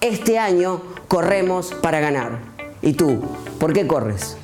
[0.00, 2.40] Este año corremos para ganar.
[2.82, 3.20] ¿Y tú?
[3.58, 4.36] ¿Por qué corres?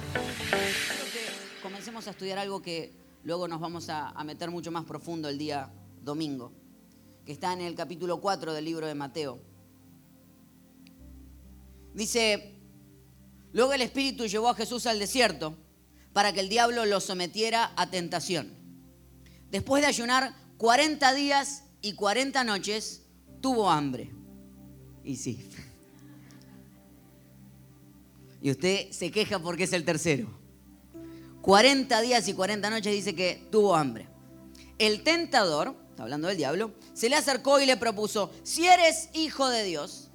[1.62, 5.38] Comencemos a estudiar algo que luego nos vamos a, a meter mucho más profundo el
[5.38, 6.50] día domingo,
[7.24, 9.38] que está en el capítulo 4 del libro de Mateo.
[11.94, 12.56] Dice,
[13.52, 15.55] luego el Espíritu llevó a Jesús al desierto
[16.12, 18.52] para que el diablo lo sometiera a tentación.
[19.52, 23.02] Después de ayunar 40 días y 40 noches,
[23.40, 24.14] tuvo hambre.
[25.04, 25.48] Y sí.
[28.40, 30.28] Y usted se queja porque es el tercero.
[31.42, 34.08] 40 días y 40 noches dice que tuvo hambre.
[34.78, 39.48] El tentador está hablando del diablo, se le acercó y le propuso, si eres hijo
[39.48, 40.10] de Dios,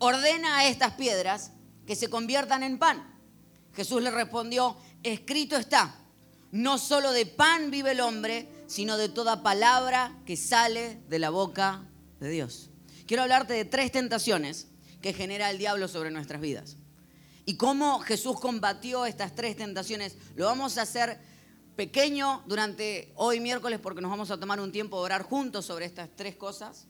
[0.00, 1.52] ordena a estas piedras
[1.86, 3.06] que se conviertan en pan.
[3.74, 5.94] Jesús le respondió, escrito está,
[6.50, 11.30] no solo de pan vive el hombre, sino de toda palabra que sale de la
[11.30, 11.86] boca
[12.18, 12.69] de Dios.
[13.10, 14.68] Quiero hablarte de tres tentaciones
[15.02, 16.76] que genera el diablo sobre nuestras vidas.
[17.44, 21.18] Y cómo Jesús combatió estas tres tentaciones, lo vamos a hacer
[21.74, 25.86] pequeño durante hoy miércoles porque nos vamos a tomar un tiempo de orar juntos sobre
[25.86, 26.86] estas tres cosas,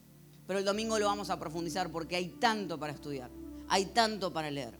[0.46, 3.30] pero el domingo lo vamos a profundizar porque hay tanto para estudiar,
[3.70, 4.78] hay tanto para leer.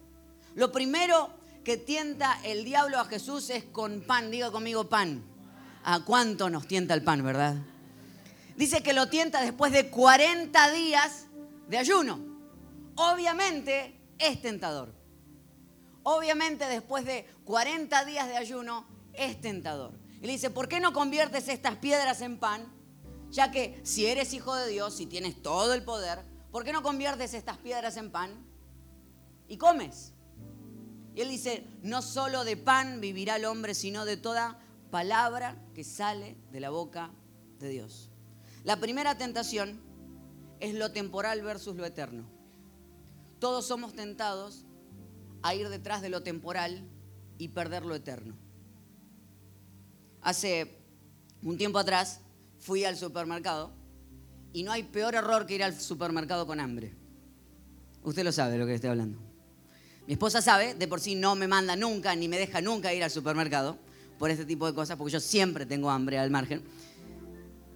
[0.54, 1.30] Lo primero
[1.64, 5.24] que tienta el diablo a Jesús es con pan, diga conmigo pan.
[5.84, 7.56] ¿A cuánto nos tienta el pan, verdad?
[8.58, 11.28] Dice que lo tienta después de 40 días
[11.70, 12.18] de ayuno.
[12.96, 14.92] Obviamente es tentador.
[16.02, 19.92] Obviamente después de 40 días de ayuno es tentador.
[20.20, 22.66] Y le dice, ¿por qué no conviertes estas piedras en pan?
[23.30, 26.82] Ya que si eres hijo de Dios, si tienes todo el poder, ¿por qué no
[26.82, 28.44] conviertes estas piedras en pan
[29.46, 30.12] y comes?
[31.14, 34.58] Y él dice, no solo de pan vivirá el hombre, sino de toda
[34.90, 37.12] palabra que sale de la boca
[37.60, 38.10] de Dios.
[38.64, 39.89] La primera tentación
[40.60, 42.24] es lo temporal versus lo eterno.
[43.38, 44.64] Todos somos tentados
[45.42, 46.86] a ir detrás de lo temporal
[47.38, 48.36] y perder lo eterno.
[50.20, 50.78] Hace
[51.42, 52.20] un tiempo atrás
[52.58, 53.72] fui al supermercado
[54.52, 56.92] y no hay peor error que ir al supermercado con hambre.
[58.02, 59.18] Usted lo sabe de lo que estoy hablando.
[60.06, 63.02] Mi esposa sabe, de por sí no me manda nunca ni me deja nunca ir
[63.02, 63.78] al supermercado
[64.18, 66.62] por este tipo de cosas, porque yo siempre tengo hambre al margen.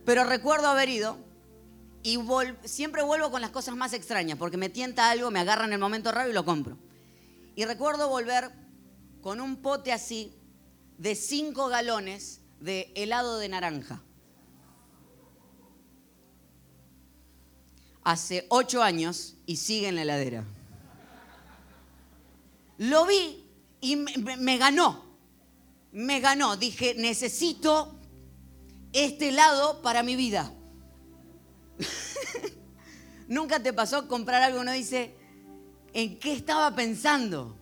[0.05, 1.17] Pero recuerdo haber ido
[2.05, 2.21] y
[2.65, 5.79] siempre vuelvo con las cosas más extrañas, porque me tienta algo, me agarra en el
[5.79, 6.77] momento raro y lo compro.
[7.57, 8.53] Y recuerdo volver
[9.23, 10.37] con un pote así
[10.99, 14.03] de 5 galones de helado de naranja.
[18.03, 20.45] Hace 8 años y sigue en la heladera.
[22.77, 23.47] Lo vi
[23.81, 25.07] y me, me ganó.
[25.91, 26.59] Me ganó.
[26.59, 27.99] Dije, necesito
[28.93, 30.53] este helado para mi vida.
[33.29, 35.15] ¿Nunca te pasó comprar algo uno dice,
[35.93, 37.57] ¿en qué estaba pensando?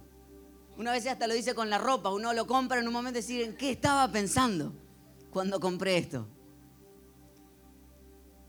[0.76, 3.22] Una vez hasta lo dice con la ropa, uno lo compra en un momento y
[3.22, 4.72] decir, ¿en qué estaba pensando
[5.30, 6.26] cuando compré esto?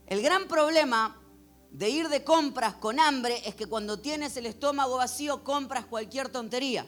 [0.07, 1.19] El gran problema
[1.71, 6.30] de ir de compras con hambre es que cuando tienes el estómago vacío compras cualquier
[6.30, 6.88] tontería.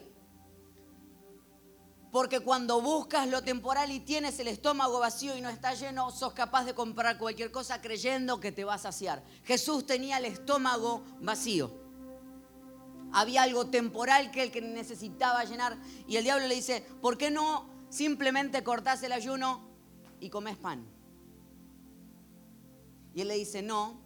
[2.16, 6.32] Porque cuando buscas lo temporal y tienes el estómago vacío y no está lleno, sos
[6.32, 9.22] capaz de comprar cualquier cosa creyendo que te va a saciar.
[9.44, 11.74] Jesús tenía el estómago vacío.
[13.12, 15.78] Había algo temporal que él que necesitaba llenar.
[16.08, 19.68] Y el diablo le dice, ¿por qué no simplemente cortás el ayuno
[20.22, 20.88] y comes pan?
[23.14, 24.00] Y él le dice, no,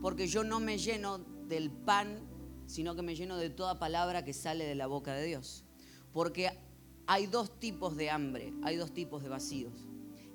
[0.00, 1.18] porque yo no me lleno
[1.48, 2.20] del pan,
[2.66, 5.64] sino que me lleno de toda palabra que sale de la boca de Dios.
[6.12, 6.69] Porque
[7.10, 9.72] hay dos tipos de hambre, hay dos tipos de vacíos.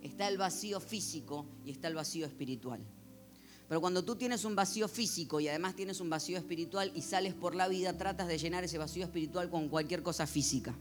[0.02, 2.82] Está el vacío físico y está el vacío espiritual.
[3.70, 7.34] Pero cuando tú tienes un vacío físico y además tienes un vacío espiritual y sales
[7.34, 10.76] por la vida, tratas de llenar ese vacío espiritual con cualquier cosa física.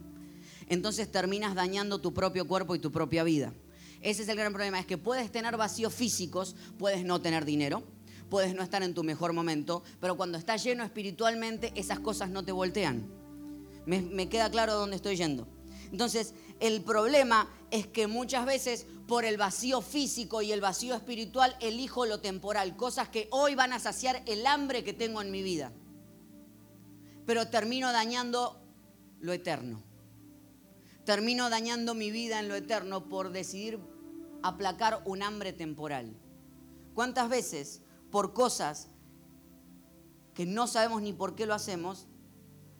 [0.68, 3.54] Entonces terminas dañando tu propio cuerpo y tu propia vida.
[4.00, 7.84] Ese es el gran problema, es que puedes tener vacíos físicos, puedes no tener dinero,
[8.30, 12.44] puedes no estar en tu mejor momento, pero cuando estás lleno espiritualmente, esas cosas no
[12.44, 13.06] te voltean.
[13.86, 15.46] Me, queda claro dónde estoy yendo.
[15.94, 21.56] Entonces, el problema es que muchas veces por el vacío físico y el vacío espiritual
[21.60, 25.40] elijo lo temporal, cosas que hoy van a saciar el hambre que tengo en mi
[25.44, 25.70] vida.
[27.26, 28.60] Pero termino dañando
[29.20, 29.84] lo eterno.
[31.04, 33.78] Termino dañando mi vida en lo eterno por decidir
[34.42, 36.12] aplacar un hambre temporal.
[36.92, 38.88] ¿Cuántas veces por cosas
[40.34, 42.08] que no sabemos ni por qué lo hacemos,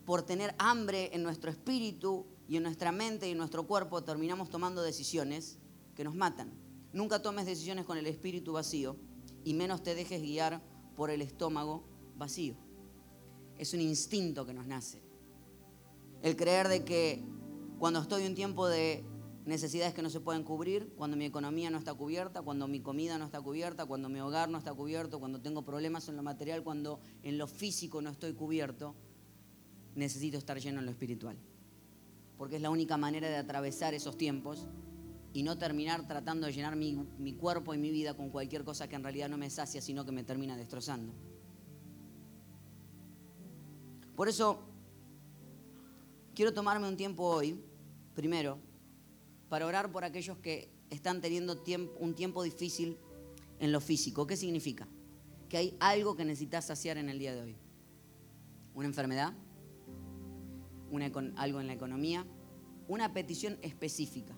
[0.05, 4.50] por tener hambre en nuestro espíritu y en nuestra mente y en nuestro cuerpo, terminamos
[4.50, 5.58] tomando decisiones
[5.94, 6.52] que nos matan?
[6.93, 8.96] Nunca tomes decisiones con el espíritu vacío
[9.44, 10.62] y menos te dejes guiar
[10.96, 11.85] por el estómago
[12.17, 12.56] vacío.
[13.58, 15.02] Es un instinto que nos nace.
[16.23, 17.25] El creer de que
[17.79, 19.05] cuando estoy en un tiempo de
[19.44, 23.19] necesidades que no se pueden cubrir, cuando mi economía no está cubierta, cuando mi comida
[23.19, 26.62] no está cubierta, cuando mi hogar no está cubierto, cuando tengo problemas en lo material,
[26.62, 28.94] cuando en lo físico no estoy cubierto,
[29.94, 31.37] necesito estar lleno en lo espiritual.
[32.39, 34.67] Porque es la única manera de atravesar esos tiempos
[35.33, 38.89] y no terminar tratando de llenar mi, mi cuerpo y mi vida con cualquier cosa
[38.89, 41.13] que en realidad no me sacia, sino que me termina destrozando.
[44.17, 44.61] Por eso,
[46.35, 47.61] quiero tomarme un tiempo hoy,
[48.15, 48.59] primero,
[49.49, 51.63] para orar por aquellos que están teniendo
[51.99, 52.97] un tiempo difícil
[53.59, 54.27] en lo físico.
[54.27, 54.87] ¿Qué significa?
[55.49, 57.57] Que hay algo que necesitas saciar en el día de hoy.
[58.75, 59.33] Una enfermedad,
[61.37, 62.26] algo en la economía,
[62.88, 64.35] una petición específica.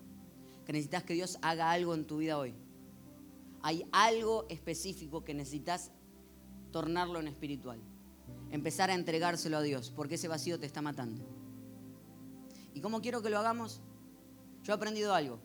[0.64, 2.55] Que necesitas que Dios haga algo en tu vida hoy.
[3.62, 5.91] Hay algo específico que necesitas
[6.73, 7.81] tornarlo en espiritual.
[8.50, 11.25] Empezar a entregárselo a Dios, porque ese vacío te está matando.
[12.75, 13.81] ¿Y cómo quiero que lo hagamos?
[14.62, 15.38] Yo he aprendido algo.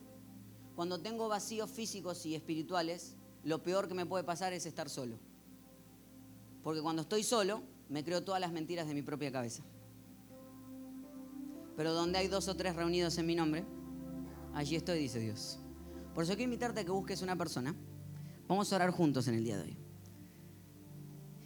[0.76, 5.18] Cuando tengo vacíos físicos y espirituales, lo peor que me puede pasar es estar solo.
[6.64, 9.64] Porque cuando estoy solo, me creo todas las mentiras de mi propia cabeza.
[11.82, 13.66] Pero donde hay dos o tres reunidos en mi nombre,
[14.54, 15.58] allí estoy, dice Dios.
[16.14, 17.76] Por eso quiero invitarte a que busques una persona.
[18.48, 19.78] Vamos a orar juntos en el día de hoy.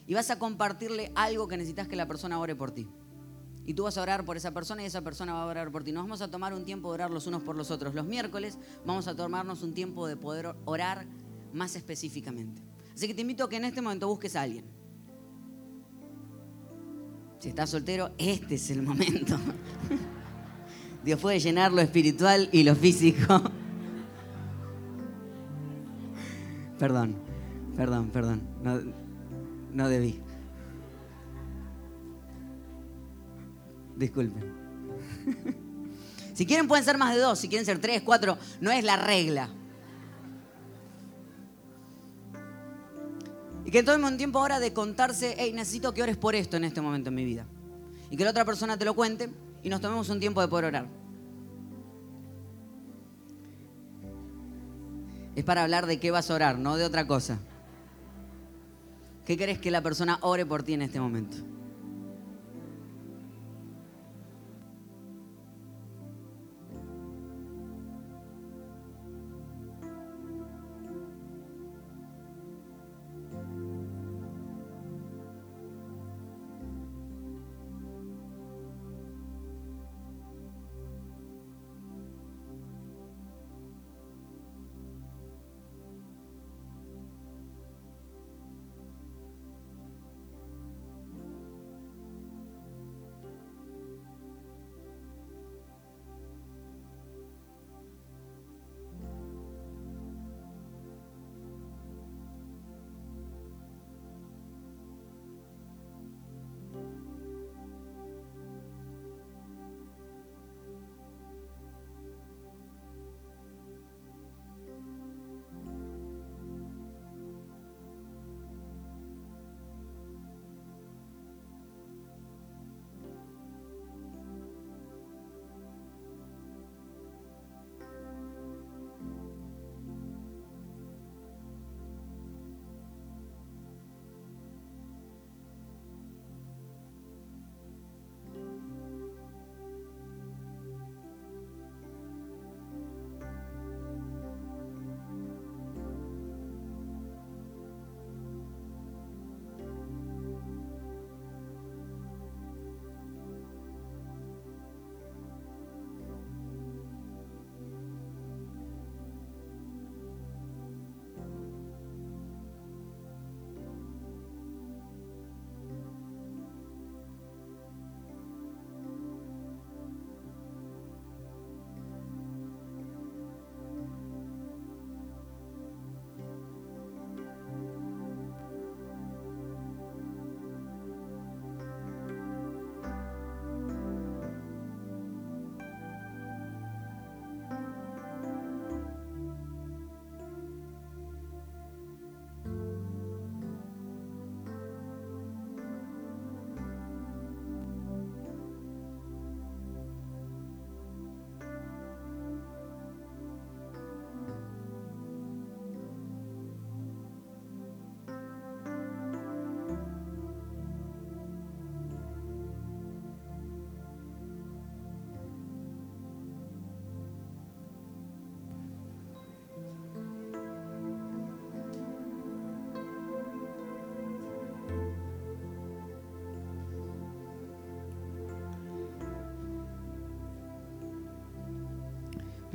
[0.06, 2.86] Y vas a compartirle algo que necesitas que la persona ore por ti.
[3.66, 5.86] Y tú vas a orar por esa persona y esa persona va a orar por
[5.86, 5.94] ti.
[5.94, 7.96] Nos vamos a tomar un tiempo de orar los unos por los otros.
[7.96, 11.06] Los miércoles vamos a tomarnos un tiempo de poder orar
[11.54, 12.62] más específicamente.
[12.94, 14.66] Así que te invito a que en este momento busques a alguien.
[17.40, 19.38] Si estás soltero, este es el momento.
[21.06, 23.42] Dios puede llenar lo espiritual y lo físico.
[26.80, 27.16] Perdón,
[27.78, 28.42] perdón, perdón.
[28.64, 28.82] No,
[29.72, 30.20] no debí.
[33.96, 34.44] Disculpen.
[36.34, 38.98] Si quieren pueden ser más de dos, si quieren ser tres, cuatro, no es la
[38.98, 39.50] regla.
[43.64, 46.66] Y que tome un tiempo ahora de contarse, hey, necesito que ores por esto en
[46.66, 47.46] este momento en mi vida.
[48.10, 49.30] Y que la otra persona te lo cuente
[49.66, 50.86] y nos tomemos un tiempo de poder orar.
[55.36, 57.40] Es para hablar de qué vas a orar, no de otra cosa.
[59.26, 61.38] ¿Qué querés que la persona ore por ti en este momento?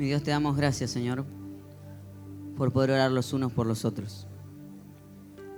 [0.01, 1.25] Mi Dios, te damos gracias, Señor,
[2.57, 4.25] por poder orar los unos por los otros.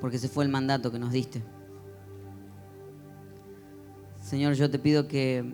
[0.01, 1.41] Porque ese fue el mandato que nos diste.
[4.21, 5.45] Señor, yo te pido que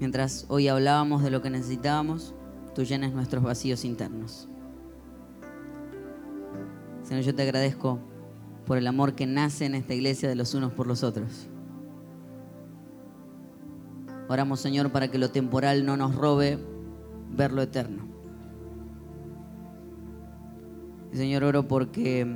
[0.00, 2.34] mientras hoy hablábamos de lo que necesitábamos,
[2.74, 4.48] tú llenes nuestros vacíos internos.
[7.04, 8.00] Señor, yo te agradezco
[8.66, 11.46] por el amor que nace en esta iglesia de los unos por los otros.
[14.28, 16.58] Oramos, Señor, para que lo temporal no nos robe
[17.30, 18.04] ver lo eterno.
[21.12, 22.26] Señor, oro porque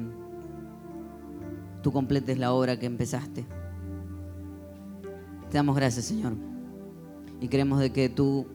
[1.83, 3.45] tú completes la obra que empezaste.
[5.51, 6.35] Te damos gracias, Señor.
[7.41, 8.47] Y creemos de que tú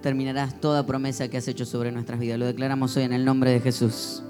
[0.00, 2.38] terminarás toda promesa que has hecho sobre nuestras vidas.
[2.38, 4.22] Lo declaramos hoy en el nombre de Jesús.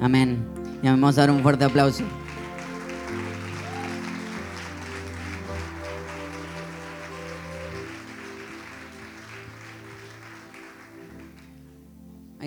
[0.00, 0.44] Amén.
[0.82, 2.04] Y vamos a dar un fuerte aplauso.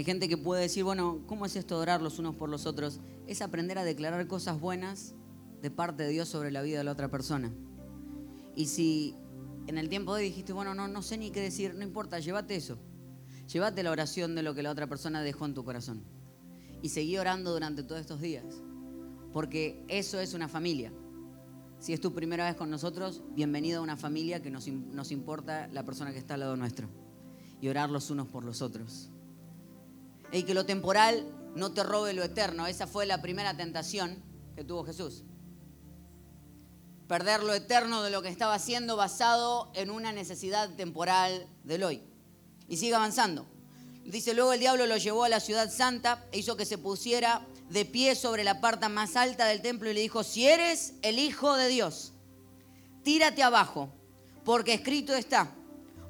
[0.10, 3.00] Gente que puede decir, bueno, ¿cómo es esto de orar los unos por los otros?
[3.28, 5.13] Es aprender a declarar cosas buenas
[5.62, 7.54] de parte de Dios sobre la vida de la otra persona.
[8.56, 9.16] Y si
[9.68, 12.18] en el tiempo de hoy dijiste, bueno, no, no sé ni qué decir, no importa,
[12.18, 12.80] llévate eso.
[13.54, 16.01] Llévate la oración de lo que la otra persona dejó en tu corazón.
[16.82, 18.63] Y seguí orando durante todos estos días.
[19.32, 20.92] Porque eso es una familia.
[21.78, 25.68] Si es tu primera vez con nosotros, bienvenido a una familia que nos, nos importa
[25.68, 26.89] la persona que está al lado nuestro.
[27.62, 29.12] Y orar los unos por los otros.
[30.31, 32.67] Y que lo temporal no te robe lo eterno.
[32.67, 34.21] Esa fue la primera tentación
[34.55, 35.24] que tuvo Jesús.
[37.07, 42.03] Perder lo eterno de lo que estaba haciendo basado en una necesidad temporal del hoy.
[42.67, 43.48] Y sigue avanzando.
[44.05, 47.45] Dice, luego el diablo lo llevó a la ciudad santa e hizo que se pusiera
[47.69, 51.19] de pie sobre la parte más alta del templo y le dijo, si eres el
[51.19, 52.13] Hijo de Dios,
[53.03, 53.89] tírate abajo,
[54.43, 55.51] porque escrito está,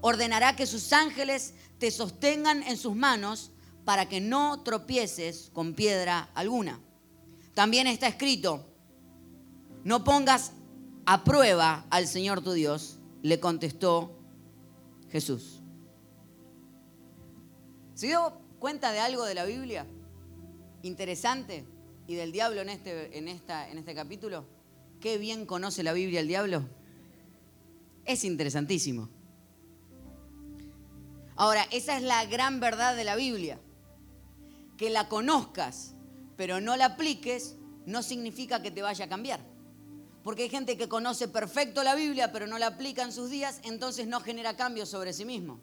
[0.02, 3.52] ordenará que sus ángeles te sostengan en sus manos
[3.90, 6.80] para que no tropieces con piedra alguna.
[7.56, 8.72] También está escrito,
[9.84, 10.52] no pongas
[11.08, 14.16] a prueba al Señor tu Dios, le contestó
[15.10, 15.64] Jesús.
[17.96, 19.88] ¿Se dio cuenta de algo de la Biblia
[20.84, 21.66] interesante
[22.06, 24.46] y del diablo en este, en esta, en este capítulo?
[25.00, 26.70] ¿Qué bien conoce la Biblia el diablo?
[28.06, 29.10] Es interesantísimo.
[31.36, 33.60] Ahora, esa es la gran verdad de la Biblia
[34.80, 35.94] que la conozcas,
[36.38, 39.42] pero no la apliques, no significa que te vaya a cambiar.
[40.24, 43.60] Porque hay gente que conoce perfecto la Biblia, pero no la aplica en sus días,
[43.64, 45.60] entonces no genera cambios sobre sí mismo.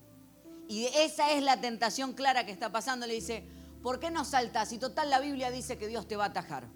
[0.68, 3.06] Y esa es la tentación clara que está pasando.
[3.06, 3.48] Le dice,
[3.82, 4.68] ¿por qué no saltas?
[4.68, 6.68] Si total la Biblia dice que Dios te va a atajar.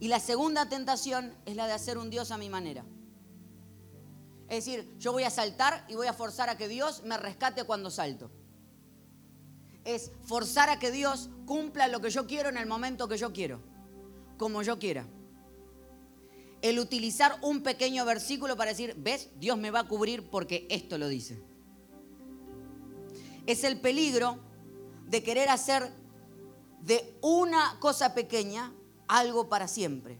[0.00, 2.86] Y la segunda tentación es la de hacer un Dios a mi manera.
[4.48, 7.64] Es decir, yo voy a saltar y voy a forzar a que Dios me rescate
[7.64, 8.30] cuando salto
[9.84, 13.32] es forzar a que Dios cumpla lo que yo quiero en el momento que yo
[13.32, 13.60] quiero,
[14.38, 15.06] como yo quiera.
[16.60, 20.96] El utilizar un pequeño versículo para decir, ves, Dios me va a cubrir porque esto
[20.98, 21.42] lo dice.
[23.46, 24.38] Es el peligro
[25.08, 25.90] de querer hacer
[26.80, 28.72] de una cosa pequeña
[29.08, 30.18] algo para siempre.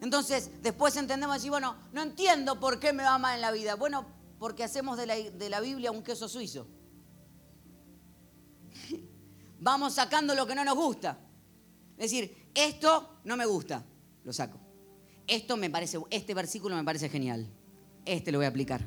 [0.00, 3.74] Entonces, después entendemos y bueno, no entiendo por qué me va mal en la vida.
[3.74, 4.06] Bueno,
[4.38, 6.66] porque hacemos de la, de la Biblia un queso suizo
[9.66, 11.18] vamos sacando lo que no nos gusta.
[11.98, 13.84] Es decir, esto no me gusta,
[14.22, 14.60] lo saco.
[15.26, 17.50] Esto me parece, este versículo me parece genial.
[18.04, 18.86] Este lo voy a aplicar.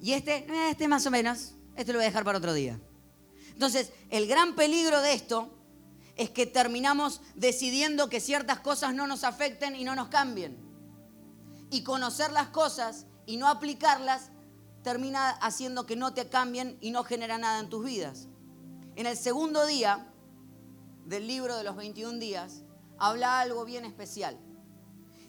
[0.00, 2.80] Y este, eh, este más o menos, este lo voy a dejar para otro día.
[3.48, 5.50] Entonces, el gran peligro de esto
[6.14, 10.56] es que terminamos decidiendo que ciertas cosas no nos afecten y no nos cambien.
[11.72, 14.30] Y conocer las cosas y no aplicarlas
[14.84, 18.28] termina haciendo que no te cambien y no genera nada en tus vidas.
[18.96, 20.12] En el segundo día
[21.06, 22.62] del libro de los 21 días,
[22.98, 24.38] habla algo bien especial.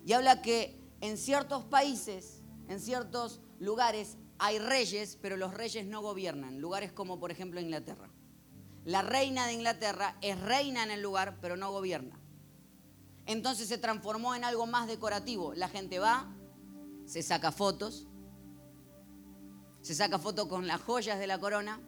[0.05, 6.01] Y habla que en ciertos países, en ciertos lugares, hay reyes, pero los reyes no
[6.01, 6.59] gobiernan.
[6.59, 8.09] Lugares como por ejemplo Inglaterra.
[8.83, 12.19] La reina de Inglaterra es reina en el lugar, pero no gobierna.
[13.27, 15.53] Entonces se transformó en algo más decorativo.
[15.53, 16.35] La gente va,
[17.05, 18.07] se saca fotos,
[19.81, 21.79] se saca fotos con las joyas de la corona,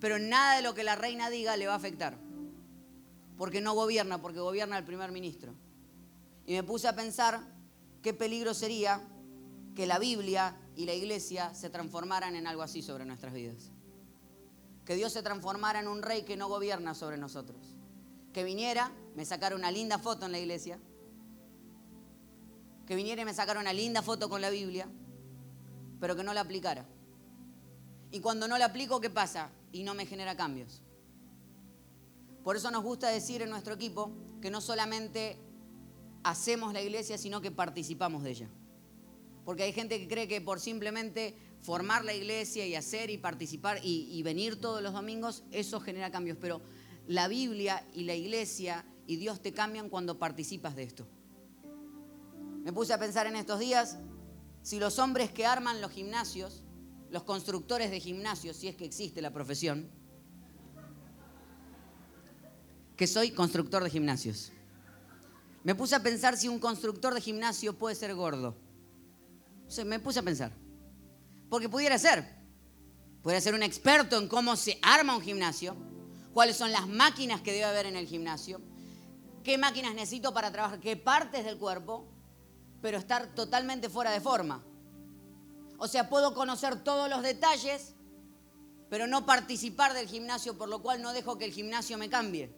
[0.00, 2.18] pero nada de lo que la reina diga le va a afectar.
[3.36, 5.54] Porque no gobierna, porque gobierna el primer ministro.
[6.46, 7.40] Y me puse a pensar
[8.02, 9.02] qué peligro sería
[9.74, 13.70] que la Biblia y la iglesia se transformaran en algo así sobre nuestras vidas.
[14.84, 17.76] Que Dios se transformara en un rey que no gobierna sobre nosotros.
[18.32, 20.78] Que viniera, me sacara una linda foto en la iglesia.
[22.86, 24.88] Que viniera y me sacara una linda foto con la Biblia,
[25.98, 26.86] pero que no la aplicara
[28.12, 29.50] Y cuando no la aplico, ¿qué pasa?
[29.72, 30.82] Y no me genera cambios.
[32.42, 35.38] Por eso nos gusta decir en nuestro equipo que no solamente
[36.22, 38.48] hacemos la iglesia, sino que participamos de ella.
[39.44, 43.80] Porque hay gente que cree que por simplemente formar la iglesia y hacer y participar
[43.82, 46.38] y, venir todos los domingos, eso genera cambios.
[46.40, 46.60] Pero
[47.06, 51.06] la Biblia y la iglesia y Dios te cambian cuando participas de esto.
[52.62, 53.98] Me puse a pensar en estos días,
[54.62, 56.64] si los hombres que arman los gimnasios,
[57.10, 59.88] los constructores de gimnasios, si es que existe la profesión,
[62.96, 64.52] que soy constructor de gimnasios.
[65.62, 68.56] Me puse a pensar si un constructor de gimnasio puede ser gordo.
[69.84, 70.52] me puse a pensar.
[71.50, 72.36] Porque pudiera ser.
[73.22, 75.76] Pudiera ser un experto en cómo se arma un gimnasio,
[76.32, 78.60] cuáles son las máquinas que debe haber en el gimnasio,
[79.42, 82.06] qué máquinas necesito para trabajar, qué partes del cuerpo,
[82.80, 84.64] pero estar totalmente fuera de forma.
[85.78, 87.94] O sea, puedo conocer todos los detalles,
[88.88, 92.54] pero no participar del gimnasio, por lo cual no dejo que el gimnasio me cambie.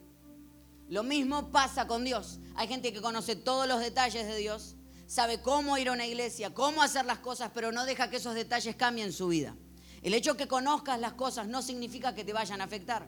[0.88, 2.38] Lo mismo pasa con Dios.
[2.54, 4.76] Hay gente que conoce todos los detalles de Dios,
[5.06, 8.34] sabe cómo ir a una iglesia, cómo hacer las cosas, pero no deja que esos
[8.34, 9.54] detalles cambien su vida.
[10.02, 13.06] El hecho que conozcas las cosas no significa que te vayan a afectar.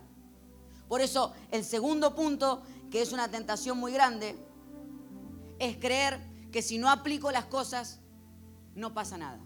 [0.89, 4.37] Por eso, el segundo punto, que es una tentación muy grande,
[5.61, 6.21] es creer
[6.51, 8.01] que si no aplico las cosas,
[8.75, 9.39] no pasa nada.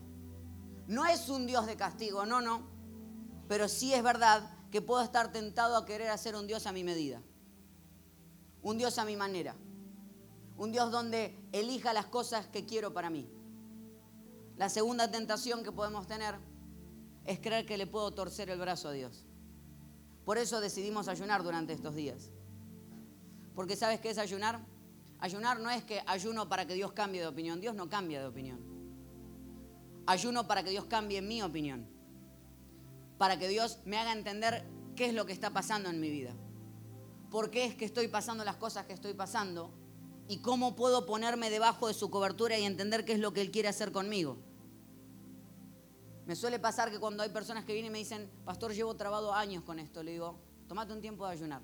[0.86, 2.62] No es un Dios de castigo, no, no.
[3.48, 6.84] Pero sí es verdad que puedo estar tentado a querer hacer un Dios a mi
[6.84, 7.22] medida.
[8.62, 9.54] Un Dios a mi manera.
[10.56, 13.28] Un Dios donde elija las cosas que quiero para mí.
[14.56, 16.36] La segunda tentación que podemos tener
[17.24, 19.24] es creer que le puedo torcer el brazo a Dios.
[20.24, 22.30] Por eso decidimos ayunar durante estos días.
[23.54, 24.64] Porque ¿sabes qué es ayunar?
[25.18, 27.60] Ayunar no es que ayuno para que Dios cambie de opinión.
[27.60, 28.73] Dios no cambia de opinión.
[30.06, 31.88] Ayuno para que Dios cambie mi opinión.
[33.18, 36.34] Para que Dios me haga entender qué es lo que está pasando en mi vida.
[37.30, 39.72] ¿Por qué es que estoy pasando las cosas que estoy pasando?
[40.28, 43.50] Y cómo puedo ponerme debajo de su cobertura y entender qué es lo que Él
[43.50, 44.38] quiere hacer conmigo.
[46.26, 49.34] Me suele pasar que cuando hay personas que vienen y me dicen, pastor, llevo trabado
[49.34, 50.38] años con esto, le digo,
[50.68, 51.62] tomate un tiempo de ayunar.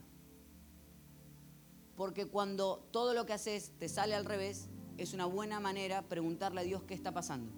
[1.96, 6.60] Porque cuando todo lo que haces te sale al revés, es una buena manera preguntarle
[6.60, 7.52] a Dios qué está pasando.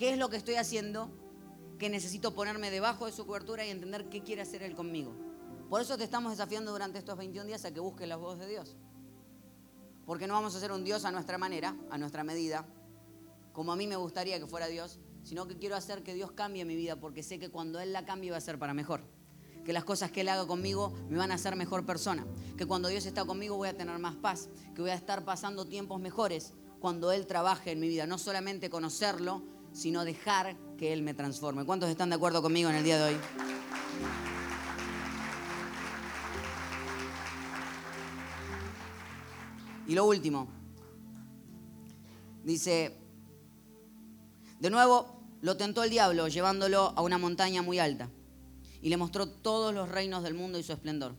[0.00, 1.10] ¿Qué es lo que estoy haciendo
[1.78, 5.14] que necesito ponerme debajo de su cobertura y entender qué quiere hacer Él conmigo?
[5.68, 8.48] Por eso te estamos desafiando durante estos 21 días a que busques la voz de
[8.48, 8.78] Dios.
[10.06, 12.66] Porque no vamos a hacer un Dios a nuestra manera, a nuestra medida,
[13.52, 16.64] como a mí me gustaría que fuera Dios, sino que quiero hacer que Dios cambie
[16.64, 19.02] mi vida porque sé que cuando Él la cambie va a ser para mejor.
[19.66, 22.26] Que las cosas que Él haga conmigo me van a hacer mejor persona.
[22.56, 24.48] Que cuando Dios está conmigo voy a tener más paz.
[24.74, 28.06] Que voy a estar pasando tiempos mejores cuando Él trabaje en mi vida.
[28.06, 31.64] No solamente conocerlo, sino dejar que Él me transforme.
[31.64, 33.20] ¿Cuántos están de acuerdo conmigo en el día de hoy?
[39.86, 40.46] Y lo último,
[42.44, 42.96] dice,
[44.60, 48.08] de nuevo lo tentó el diablo llevándolo a una montaña muy alta
[48.82, 51.16] y le mostró todos los reinos del mundo y su esplendor.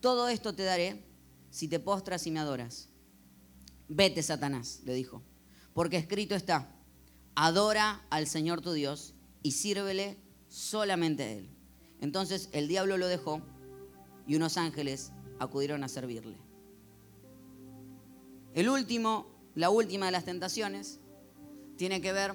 [0.00, 1.04] Todo esto te daré
[1.50, 2.88] si te postras y me adoras.
[3.88, 5.22] Vete, Satanás, le dijo,
[5.74, 6.79] porque escrito está,
[7.46, 11.48] adora al Señor tu Dios y sírvele solamente a Él.
[12.02, 13.40] Entonces el diablo lo dejó
[14.26, 16.36] y unos ángeles acudieron a servirle.
[18.52, 21.00] El último, la última de las tentaciones,
[21.76, 22.34] tiene que ver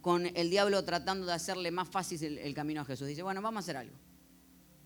[0.00, 3.06] con el diablo tratando de hacerle más fácil el, el, camino a Jesús.
[3.06, 3.94] Dice, bueno, vamos a hacer algo.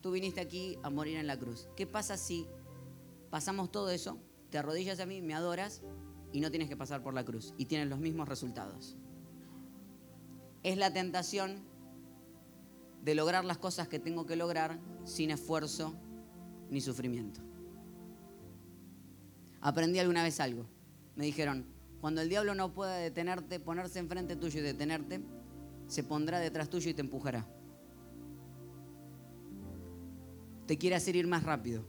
[0.03, 1.69] Tú viniste aquí a morir en la cruz.
[1.75, 2.47] ¿Qué pasa si
[3.31, 4.19] pasamos todo eso,
[4.51, 5.81] te arrodillas a mí, me adoras
[6.33, 8.97] y no tienes que pasar por la cruz y tienes los mismos resultados.
[10.67, 11.61] Es la tentación
[13.05, 15.95] de lograr las cosas que tengo que lograr sin esfuerzo
[16.71, 17.41] ni sufrimiento.
[19.61, 20.67] Aprendí alguna vez algo.
[21.15, 21.67] Me dijeron,
[22.01, 25.21] cuando el diablo no pueda detenerte, ponerse enfrente tuyo y detenerte,
[25.87, 27.47] se pondrá detrás tuyo y te empujará.
[30.67, 31.85] Te quiere hacer ir más rápido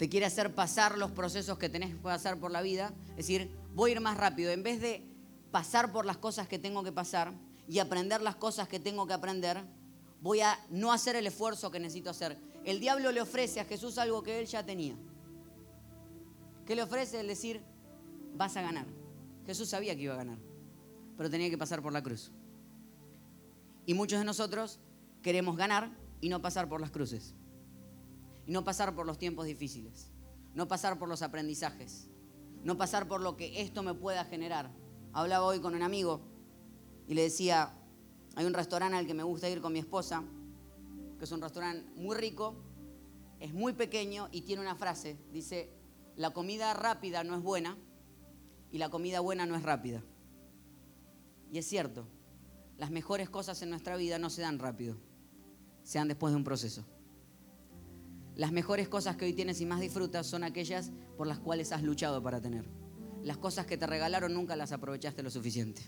[0.00, 2.90] te quiere hacer pasar los procesos que tenés que pasar por la vida.
[3.10, 4.50] Es decir, voy a ir más rápido.
[4.50, 5.09] En vez de
[5.50, 7.32] pasar por las cosas que tengo que pasar
[7.68, 9.62] y aprender las cosas que tengo que aprender,
[10.20, 12.38] voy a no hacer el esfuerzo que necesito hacer.
[12.64, 14.96] El diablo le ofrece a Jesús algo que él ya tenía.
[16.66, 17.20] ¿Qué le ofrece?
[17.20, 17.62] El decir,
[18.34, 18.86] vas a ganar.
[19.46, 20.38] Jesús sabía que iba a ganar,
[21.16, 22.30] pero tenía que pasar por la cruz.
[23.86, 24.78] Y muchos de nosotros
[25.22, 27.34] queremos ganar y no pasar por las cruces
[28.46, 30.10] y no pasar por los tiempos difíciles,
[30.54, 32.08] no pasar por los aprendizajes,
[32.62, 34.70] no pasar por lo que esto me pueda generar.
[35.12, 36.20] Hablaba hoy con un amigo
[37.08, 37.74] y le decía,
[38.36, 40.22] hay un restaurante al que me gusta ir con mi esposa,
[41.18, 42.54] que es un restaurante muy rico,
[43.40, 45.72] es muy pequeño y tiene una frase, dice,
[46.16, 47.76] la comida rápida no es buena
[48.70, 50.02] y la comida buena no es rápida.
[51.50, 52.06] Y es cierto,
[52.78, 54.96] las mejores cosas en nuestra vida no se dan rápido,
[55.82, 56.84] se dan después de un proceso.
[58.36, 61.82] Las mejores cosas que hoy tienes y más disfrutas son aquellas por las cuales has
[61.82, 62.79] luchado para tener.
[63.22, 65.82] Las cosas que te regalaron nunca las aprovechaste lo suficiente.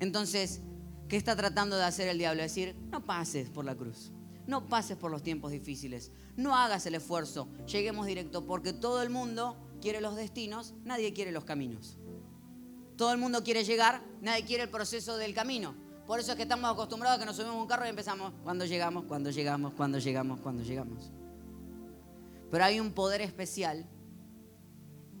[0.00, 0.60] Entonces,
[1.08, 2.42] ¿qué está tratando de hacer el diablo?
[2.42, 4.12] Decir, no pases por la cruz,
[4.46, 9.10] no pases por los tiempos difíciles, no hagas el esfuerzo, lleguemos directo, porque todo el
[9.10, 11.98] mundo quiere los destinos, nadie quiere los caminos.
[12.96, 15.74] Todo el mundo quiere llegar, nadie quiere el proceso del camino.
[16.06, 18.64] Por eso es que estamos acostumbrados a que nos subimos un carro y empezamos cuando
[18.64, 21.12] llegamos, cuando llegamos, cuando llegamos, cuando llegamos.
[22.50, 23.86] Pero hay un poder especial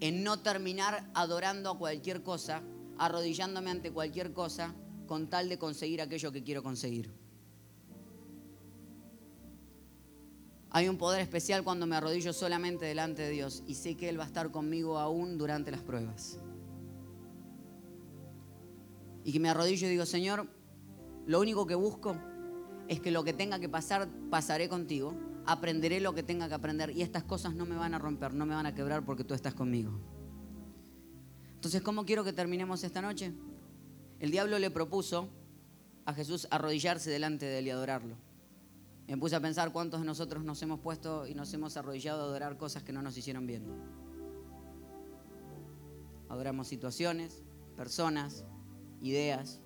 [0.02, 2.60] en no terminar adorando a cualquier cosa,
[2.98, 4.74] arrodillándome ante cualquier cosa,
[5.06, 7.14] con tal de conseguir aquello que quiero conseguir.
[10.70, 14.18] Hay un poder especial cuando me arrodillo solamente delante de Dios y sé que Él
[14.18, 16.40] va a estar conmigo aún durante las pruebas.
[19.22, 20.48] Y que me arrodillo y digo, Señor,
[21.26, 22.16] lo único que busco
[22.88, 25.14] es que lo que tenga que pasar, pasaré contigo.
[25.46, 28.46] Aprenderé lo que tenga que aprender y estas cosas no me van a romper, no
[28.46, 29.92] me van a quebrar porque tú estás conmigo.
[31.54, 33.32] Entonces, ¿cómo quiero que terminemos esta noche?
[34.18, 35.28] El diablo le propuso
[36.04, 38.16] a Jesús arrodillarse delante de él y adorarlo.
[39.08, 42.24] Me puse a pensar cuántos de nosotros nos hemos puesto y nos hemos arrodillado a
[42.24, 43.64] adorar cosas que no nos hicieron bien.
[46.28, 47.42] Adoramos situaciones,
[47.76, 48.44] personas,
[49.00, 49.60] ideas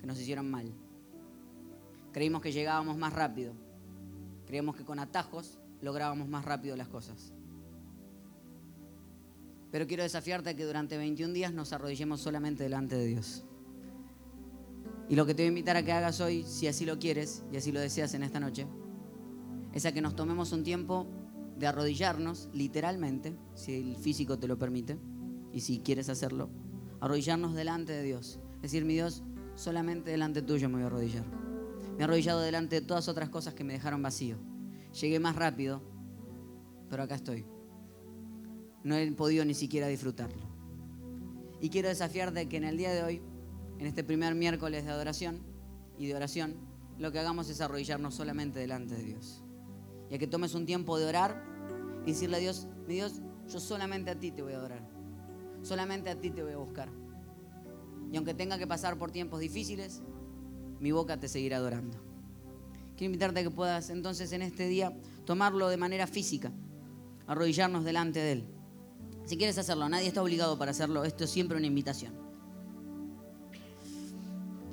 [0.00, 0.72] que nos hicieron mal.
[2.12, 3.52] Creímos que llegábamos más rápido.
[4.52, 7.32] Creíamos que con atajos lográbamos más rápido las cosas.
[9.70, 13.46] Pero quiero desafiarte a que durante 21 días nos arrodillemos solamente delante de Dios.
[15.08, 17.42] Y lo que te voy a invitar a que hagas hoy, si así lo quieres
[17.50, 18.66] y así lo deseas en esta noche,
[19.72, 21.06] es a que nos tomemos un tiempo
[21.56, 24.98] de arrodillarnos, literalmente, si el físico te lo permite,
[25.50, 26.50] y si quieres hacerlo,
[27.00, 28.38] arrodillarnos delante de Dios.
[28.56, 29.22] Es decir, mi Dios,
[29.54, 31.41] solamente delante tuyo me voy a arrodillar.
[31.96, 34.38] Me he arrodillado delante de todas otras cosas que me dejaron vacío.
[35.00, 35.82] Llegué más rápido,
[36.88, 37.46] pero acá estoy.
[38.84, 40.42] No he podido ni siquiera disfrutarlo.
[41.60, 43.22] Y quiero desafiarte que en el día de hoy
[43.82, 45.40] en este primer miércoles de adoración
[45.98, 46.54] y de oración,
[46.98, 49.42] lo que hagamos es arrodillarnos solamente delante de Dios.
[50.08, 51.44] Y a que tomes un tiempo de orar
[52.04, 54.88] y decirle a Dios, mi Dios, yo solamente a ti te voy a adorar.
[55.62, 56.90] Solamente a ti te voy a buscar.
[58.12, 60.00] Y aunque tenga que pasar por tiempos difíciles,
[60.82, 61.96] mi boca te seguirá adorando.
[62.96, 66.52] Quiero invitarte a que puedas entonces en este día tomarlo de manera física,
[67.26, 68.44] arrodillarnos delante de Él.
[69.24, 72.22] Si quieres hacerlo, nadie está obligado para hacerlo, esto es siempre una invitación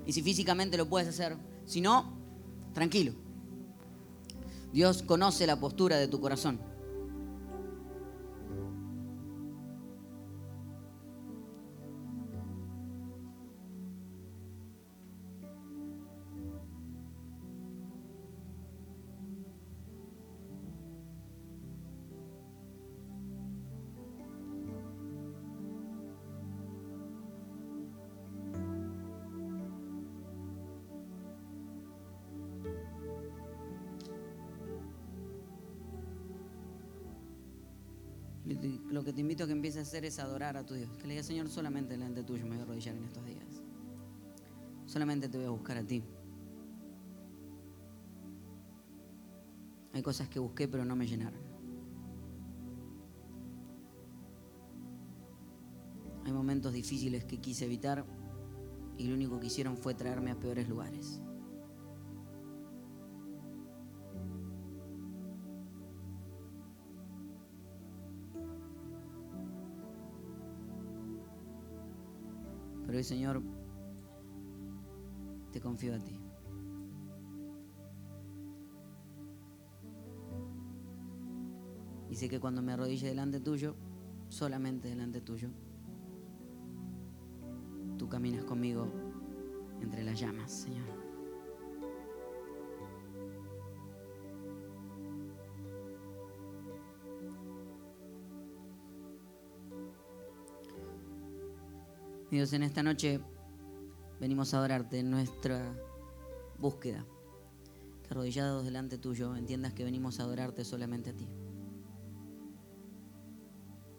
[0.10, 1.38] y si físicamente lo puedes hacer.
[1.68, 2.18] Si no,
[2.74, 3.14] tranquilo.
[4.74, 6.60] Dios conoce la postura de tu corazón.
[38.90, 40.90] Lo que te invito a que empieces a hacer es adorar a tu Dios.
[40.98, 43.64] Que le digas, Señor, solamente delante tuyo me voy a arrodillar en estos días.
[44.86, 46.04] Solamente te voy a buscar a ti.
[49.94, 51.42] Hay cosas que busqué pero no me llenaron.
[56.26, 58.06] Hay momentos difíciles que quise evitar
[58.98, 61.22] y lo único que hicieron fue traerme a peores lugares.
[73.04, 73.42] Señor,
[75.52, 76.20] te confío a ti.
[82.10, 83.76] Y sé que cuando me arrodille delante tuyo,
[84.30, 85.50] solamente delante tuyo,
[87.98, 88.88] tú caminas conmigo
[89.82, 90.99] entre las llamas, Señor.
[102.32, 103.20] Dios, en esta noche
[104.20, 105.74] venimos a adorarte en nuestra
[106.60, 107.04] búsqueda.
[108.04, 111.28] Que arrodillados delante tuyo entiendas que venimos a adorarte solamente a ti.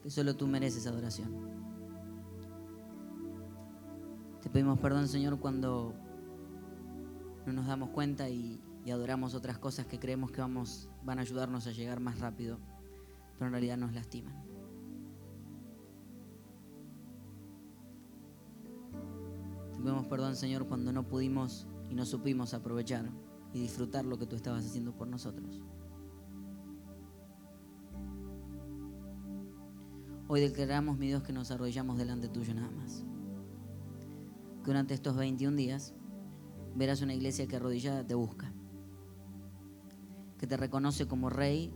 [0.02, 1.34] Que solo tú mereces adoración.
[4.40, 5.92] Te pedimos perdón, Señor, cuando
[7.46, 11.22] no nos damos cuenta y, y adoramos otras cosas que creemos que vamos, van a
[11.22, 12.58] ayudarnos a llegar más rápido,
[13.34, 14.49] pero en realidad nos lastiman.
[19.80, 23.10] Te pedimos perdón, Señor, cuando no pudimos y no supimos aprovechar
[23.54, 25.62] y disfrutar lo que tú estabas haciendo por nosotros.
[30.28, 33.06] Hoy declaramos, mi Dios, que nos arrodillamos delante tuyo nada más.
[34.60, 35.94] Que durante estos 21 días
[36.76, 38.52] verás una iglesia que arrodillada te busca.
[40.36, 41.72] Que te reconoce como rey,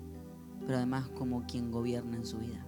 [0.60, 2.66] pero además como quien gobierna en su vida.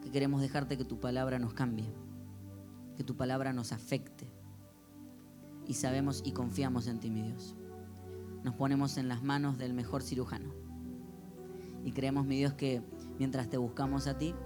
[0.00, 1.92] Que queremos dejarte que tu palabra nos cambie.
[3.02, 4.30] Que tu palabra nos afecte.
[5.66, 7.56] Y sabemos y confiamos en ti, mi Dios.
[8.44, 10.54] Nos ponemos en las manos del mejor cirujano.
[11.84, 12.80] Y creemos, mi Dios, que
[13.18, 14.36] mientras te buscamos a ti,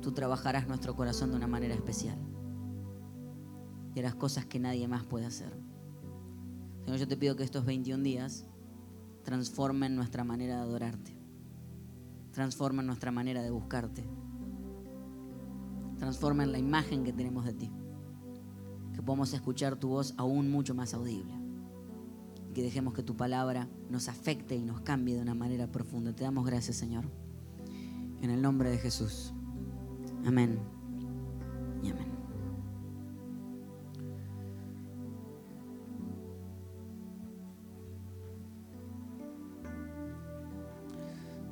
[0.00, 2.16] tú trabajarás nuestro corazón de una manera especial.
[3.96, 5.52] Y harás cosas que nadie más puede hacer.
[6.84, 8.46] Señor, yo te pido que estos 21 días
[9.24, 11.16] transformen nuestra manera de adorarte.
[12.30, 14.04] Transformen nuestra manera de buscarte.
[16.00, 17.70] Transformen la imagen que tenemos de ti.
[18.94, 21.34] Que podamos escuchar tu voz aún mucho más audible.
[22.48, 26.14] Y que dejemos que tu palabra nos afecte y nos cambie de una manera profunda.
[26.16, 27.04] Te damos gracias, Señor.
[28.22, 29.34] En el nombre de Jesús.
[30.24, 30.58] Amén.
[31.82, 32.08] Y amén.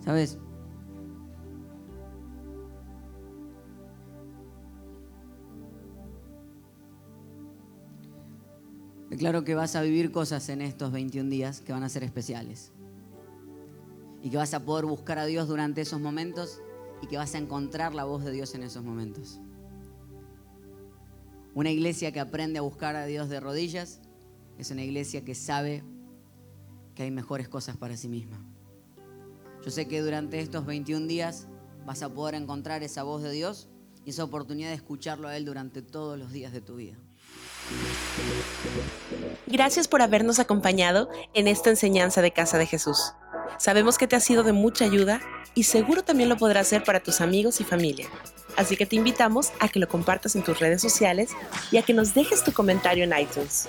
[0.01, 0.39] ¿Sabes?
[9.19, 12.71] Declaro que vas a vivir cosas en estos 21 días que van a ser especiales.
[14.23, 16.61] Y que vas a poder buscar a Dios durante esos momentos
[17.03, 19.41] y que vas a encontrar la voz de Dios en esos momentos.
[21.53, 24.01] Una iglesia que aprende a buscar a Dios de rodillas
[24.57, 25.83] es una iglesia que sabe
[26.95, 28.41] que hay mejores cosas para sí misma.
[29.65, 31.49] Yo sé que durante estos 21 días
[31.85, 33.67] vas a poder encontrar esa voz de Dios
[34.05, 36.97] y esa oportunidad de escucharlo a Él durante todos los días de tu vida.
[39.47, 43.15] Gracias por habernos acompañado en esta enseñanza de Casa de Jesús.
[43.59, 45.21] Sabemos que te ha sido de mucha ayuda
[45.55, 48.09] y seguro también lo podrás hacer para tus amigos y familia.
[48.57, 51.31] Así que te invitamos a que lo compartas en tus redes sociales
[51.71, 53.69] y a que nos dejes tu comentario en iTunes.